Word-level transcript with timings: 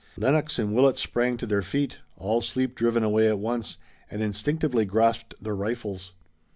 Lennox 0.17 0.57
and 0.57 0.73
Willet 0.73 0.97
sprang 0.97 1.37
to 1.37 1.45
their 1.45 1.61
feet, 1.61 1.99
all 2.17 2.41
sleep 2.41 2.73
driven 2.73 3.03
away 3.03 3.27
at 3.29 3.37
once, 3.37 3.77
and 4.09 4.23
instinctively 4.23 4.83
grasped 4.83 5.35
their 5.39 5.55
rifles. 5.55 6.13